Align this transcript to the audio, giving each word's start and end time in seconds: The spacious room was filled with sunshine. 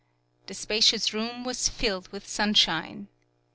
The 0.47 0.55
spacious 0.55 1.13
room 1.13 1.43
was 1.43 1.69
filled 1.69 2.07
with 2.07 2.27
sunshine. 2.27 3.07